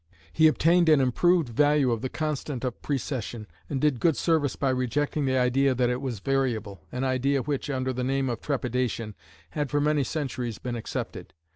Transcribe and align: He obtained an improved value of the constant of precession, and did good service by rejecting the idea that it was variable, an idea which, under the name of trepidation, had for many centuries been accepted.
He 0.33 0.47
obtained 0.47 0.89
an 0.89 0.99
improved 0.99 1.49
value 1.49 1.91
of 1.91 2.01
the 2.01 2.09
constant 2.09 2.63
of 2.63 2.81
precession, 2.81 3.45
and 3.69 3.79
did 3.79 3.99
good 3.99 4.17
service 4.17 4.55
by 4.55 4.71
rejecting 4.71 5.25
the 5.25 5.37
idea 5.37 5.75
that 5.75 5.91
it 5.91 6.01
was 6.01 6.17
variable, 6.21 6.81
an 6.91 7.03
idea 7.03 7.43
which, 7.43 7.69
under 7.69 7.93
the 7.93 8.03
name 8.03 8.27
of 8.27 8.41
trepidation, 8.41 9.13
had 9.51 9.69
for 9.69 9.79
many 9.79 10.03
centuries 10.03 10.57
been 10.57 10.75
accepted. 10.75 11.35